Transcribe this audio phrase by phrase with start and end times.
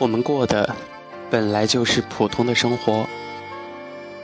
[0.00, 0.74] 我们过的
[1.30, 3.06] 本来就是普通的生活。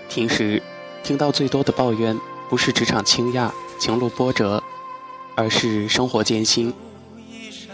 [0.09, 0.63] 平时
[1.05, 2.19] 听到最多的抱怨，
[2.49, 4.63] 不是职场倾轧、情路波折，
[5.35, 6.73] 而是生活艰辛。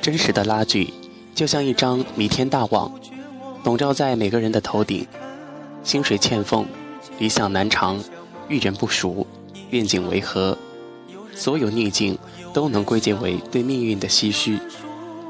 [0.00, 0.93] 真实的拉锯，
[1.32, 2.93] 就像一张弥天大网，
[3.62, 5.07] 笼罩在每个人的头顶。
[5.84, 6.66] 薪水欠奉，
[7.21, 8.03] 理想难偿，
[8.48, 9.25] 遇人不淑，
[9.71, 10.58] 愿景违和，
[11.36, 12.18] 所有逆境
[12.53, 14.58] 都能归结为对命运的唏嘘。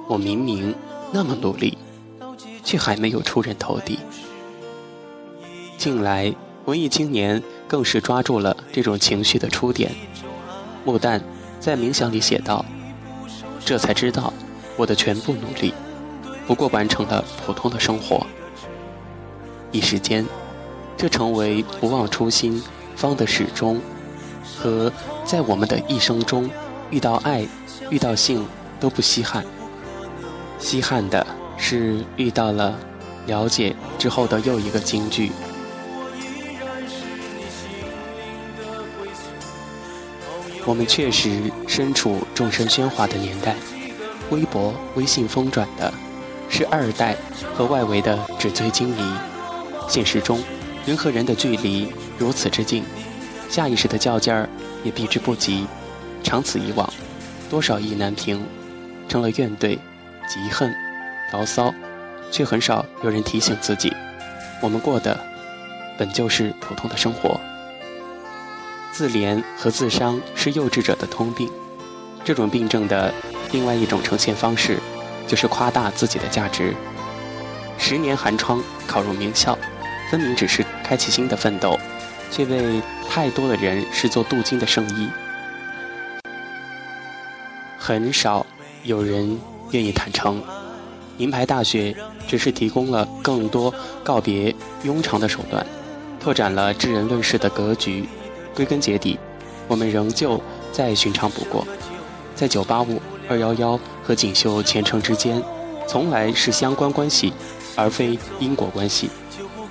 [0.09, 0.75] 我明明
[1.13, 1.77] 那么努力，
[2.63, 3.99] 却还没有出人头地。
[5.77, 6.35] 近来，
[6.65, 9.91] 文艺青年更是抓住了这种情绪的出点。
[10.85, 11.21] 木旦
[11.61, 12.65] 在冥想里写道
[13.65, 14.33] ：“这才知道，
[14.77, 15.73] 我的全部努力，
[16.47, 18.27] 不过完成了普通的生活。”
[19.73, 20.27] 一时间。
[20.95, 22.63] 这成为不忘初心
[22.95, 23.81] 方得始终，
[24.57, 24.93] 和
[25.25, 26.49] 在我们的一生中
[26.91, 27.45] 遇到爱、
[27.91, 28.47] 遇到性
[28.79, 29.45] 都不稀罕，
[30.61, 31.27] 稀罕的
[31.57, 32.79] 是遇到了
[33.27, 35.31] 了解之后的又一个金句。
[40.65, 43.57] 我们确实身处众生喧哗的年代，
[44.31, 45.93] 微博、微信疯转的
[46.49, 47.17] 是二代
[47.55, 49.03] 和外围的纸醉金迷，
[49.89, 50.41] 现实中。
[50.85, 52.83] 人和人的距离如此之近，
[53.49, 54.49] 下意识的较劲儿
[54.83, 55.65] 也避之不及。
[56.25, 56.93] 长此以往，
[57.49, 58.45] 多少意难平，
[59.09, 59.79] 成了怨怼、
[60.29, 60.75] 嫉恨、
[61.33, 61.75] 牢骚，
[62.31, 63.93] 却很少有人提醒自己，
[64.61, 65.19] 我们过的
[65.99, 67.41] 本就是普通的生活。
[68.93, 71.51] 自怜和自伤是幼稚者的通病，
[72.23, 73.13] 这种病症的
[73.51, 74.79] 另外一种呈现方式，
[75.27, 76.75] 就是夸大自己的价值。
[77.79, 79.59] 十年寒窗考入名校。
[80.11, 81.75] 分明只是开启新的奋斗，
[82.31, 85.09] 却被太多的人视作镀金的圣衣。
[87.79, 88.45] 很少
[88.83, 89.39] 有人
[89.71, 90.45] 愿意坦诚，
[91.17, 91.95] 名牌大学
[92.27, 95.65] 只是提供了更多告别庸常的手段，
[96.21, 98.09] 拓展了知人论事的格局。
[98.55, 99.19] 归根结底，
[99.67, 100.41] 我们仍旧
[100.73, 101.67] 再寻常不过。
[102.35, 102.99] 在985、
[103.31, 105.43] 211和锦绣前程之间，
[105.87, 107.33] 从来是相关关系，
[107.77, 109.09] 而非因果关系。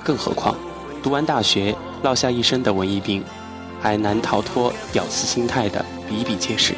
[0.04, 0.56] 更何况，
[1.04, 3.24] 读完大学落下一身的文艺病，
[3.80, 6.74] 还难逃脱屌丝心态的比比皆是。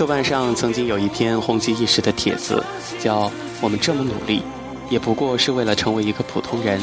[0.00, 2.64] 豆瓣上曾经有一篇红极一时的帖子，
[2.98, 3.28] 叫
[3.60, 4.42] 《我们这么努力，
[4.88, 6.80] 也不过是为了成为一个普通人》。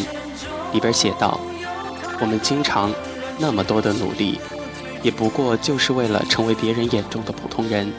[0.71, 1.39] 里边写道
[2.21, 2.93] ：“我们经常
[3.39, 4.39] 那么多的努力，
[5.01, 7.91] 也不过就是为了成为别人眼中的普通人。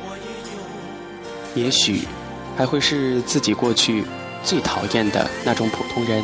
[1.56, 2.02] 也许，
[2.56, 4.04] 还会是自己过去。”
[4.44, 6.22] 最讨厌的那种普通人。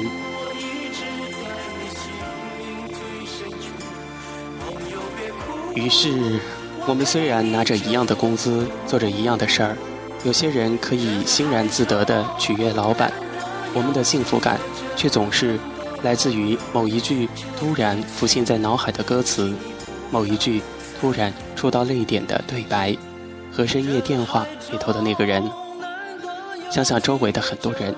[5.74, 6.38] 于是，
[6.86, 9.76] 我们虽然拿着一样的工资，做着一样的事儿，
[10.22, 13.10] 有些人可以欣然自得地取悦老板，
[13.72, 14.60] 我们的幸福感
[14.94, 15.58] 却总是
[16.02, 17.26] 来自于某一句
[17.58, 19.54] 突然浮现在脑海的歌词，
[20.10, 20.60] 某一句
[21.00, 22.94] 突然触到泪点的对白，
[23.50, 25.42] 和深夜电话里头的那个人。
[26.70, 27.94] 想想周围的很多人，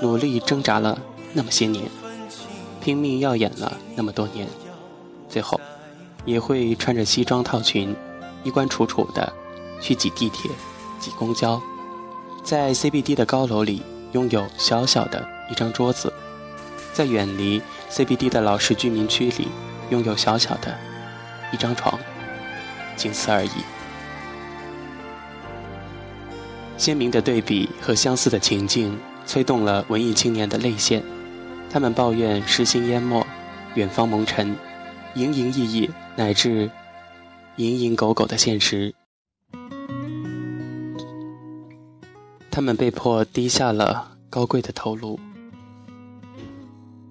[0.00, 0.96] 努力挣扎了
[1.32, 1.84] 那么些年，
[2.80, 4.46] 拼命耀眼了那么多年，
[5.28, 5.60] 最后
[6.24, 7.94] 也会穿着西装套裙，
[8.44, 9.32] 衣冠楚楚的
[9.80, 10.50] 去挤地铁、
[10.98, 11.60] 挤公交，
[12.42, 13.82] 在 CBD 的高楼里
[14.12, 16.12] 拥有小小的一张桌子，
[16.92, 17.60] 在远离
[17.90, 19.48] CBD 的老式居民区里
[19.90, 20.76] 拥有小小的
[21.52, 21.98] 一张床，
[22.96, 23.50] 仅此而已。
[26.76, 31.02] 鲜明的对比和相似的情境，催动了文艺青年的泪腺。
[31.70, 33.24] 他们抱怨诗心淹没，
[33.74, 34.56] 远方蒙尘，
[35.14, 36.68] 营营役役，乃至
[37.56, 38.94] 蝇营狗苟的现实。
[42.50, 45.18] 他们被迫低下了高贵的头颅，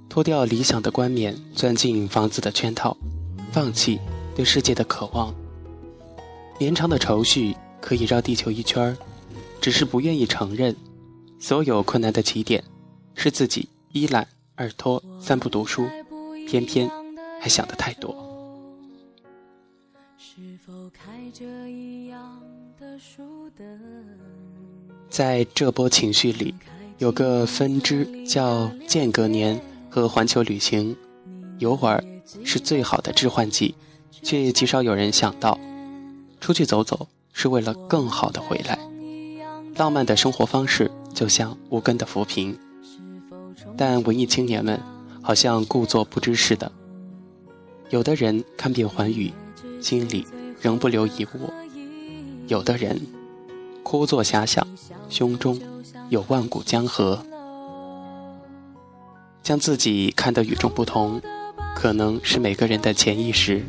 [0.07, 2.96] 脱掉理想的冠冕，钻进房子的圈套，
[3.52, 3.99] 放弃
[4.35, 5.34] 对世界的渴望。
[6.59, 8.97] 绵长的愁绪可以绕地球一圈儿。
[9.59, 10.76] 只是不愿意承认，
[11.40, 12.64] 所有困难的起点
[13.14, 15.85] 是自己一懒二拖三不读书，
[16.47, 16.90] 偏偏
[17.40, 18.30] 还想得太多。
[20.33, 22.41] 是否开着一样
[22.79, 22.97] 的
[25.09, 26.55] 在这波情绪里，
[26.99, 30.95] 有个分支叫间隔年和环球旅行，
[31.59, 32.01] 游玩
[32.45, 33.75] 是最好的致幻剂，
[34.23, 35.59] 却极少有人想到，
[36.39, 38.79] 出去走走是为了更好的回来。
[39.75, 42.57] 浪漫的生活方式就像无根的浮萍，
[43.75, 44.79] 但文艺青年们
[45.22, 46.72] 好像故作不知似的。
[47.89, 49.33] 有的人看遍寰宇，
[49.81, 50.25] 心里
[50.61, 51.51] 仍不留一物；
[52.47, 53.01] 有的人
[53.83, 54.66] 枯坐遐想，
[55.09, 55.59] 胸中
[56.09, 57.25] 有万古江河。
[59.41, 61.19] 将自己看得与众不同，
[61.75, 63.66] 可能是每个人的潜意识，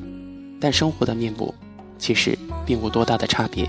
[0.61, 1.55] 但生活的面目
[1.99, 3.69] 其实并无多大的差别。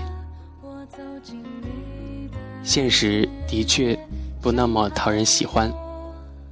[2.62, 3.98] 现实的确
[4.40, 5.72] 不那么讨人喜欢，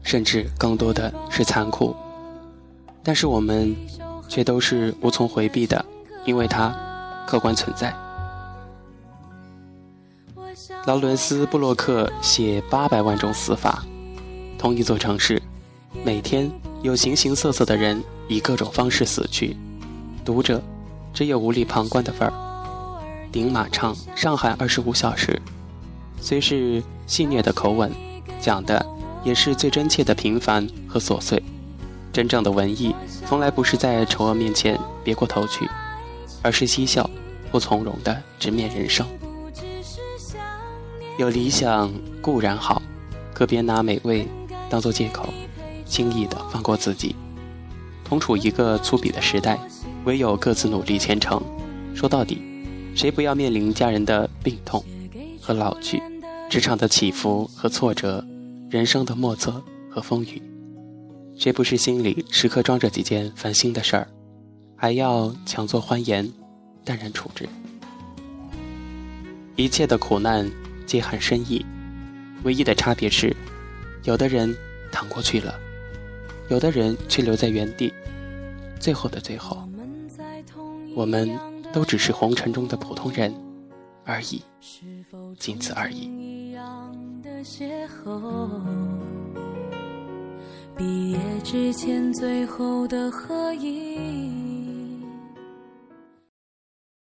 [0.03, 1.95] 甚至更多的是残酷，
[3.03, 3.77] 但是我们
[4.33, 5.85] 却都是无从回避的，
[6.25, 6.75] 因为它
[7.27, 7.95] 客观存在。
[10.87, 13.85] 劳伦斯·布洛克写八百万种死法。
[14.57, 15.43] 同一座城市，
[16.03, 16.51] 每天
[16.81, 19.55] 有形形色色的人以各种方式死去，
[20.25, 20.63] 读者
[21.13, 22.33] 只有无力旁观的份儿。
[23.31, 25.33] 顶马唱《上海二十五小时》，
[26.23, 27.93] 虽是戏谑的口吻，
[28.41, 28.83] 讲的
[29.23, 31.43] 也是最真切的平凡和琐碎。
[32.13, 32.95] 真正的文艺，
[33.27, 35.67] 从来不是在丑恶面前别过头去，
[36.43, 37.09] 而是嬉笑
[37.51, 39.07] 或从容的直面人生。
[41.19, 42.83] 有理想固然好，
[43.33, 44.29] 可别拿美味。
[44.69, 45.29] 当做借口，
[45.85, 47.15] 轻易的放过自己。
[48.05, 49.59] 同处一个粗鄙的时代，
[50.05, 51.43] 唯有各自努力前程。
[51.95, 52.43] 说到底，
[52.95, 54.83] 谁不要面临家人的病痛
[55.41, 56.03] 和老去，
[56.49, 58.25] 职场的起伏和挫折，
[58.71, 60.43] 人生的莫测和风雨？
[61.43, 64.07] 谁不是心里时刻装着几件烦心的事儿，
[64.77, 66.33] 还要强作欢颜，
[66.85, 67.49] 淡然处之？
[69.57, 70.49] 一切的苦难
[70.87, 71.67] 皆含深意，
[72.45, 73.35] 唯一的差别是。
[74.05, 74.57] 有的人
[74.93, 75.59] 躺过去了，
[76.49, 77.93] 有的人却留在原地。
[78.79, 79.69] 最后的最后，
[80.95, 81.29] 我们
[81.73, 83.35] 都只是红尘中的普通人
[84.05, 84.41] 而已，
[85.41, 86.09] 仅此而已。
[90.77, 94.42] 毕业之前最后的合影。